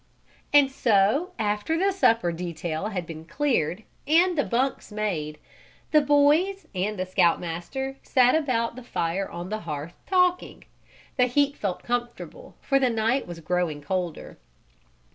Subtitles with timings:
[0.51, 5.37] And so, after the supper detail had been cleared, and the bunks made,
[5.91, 10.63] the boys and the Scout Master sat about the fire on the hearth, talking.
[11.17, 14.39] The heat felt comfortable, for the night was growing colder.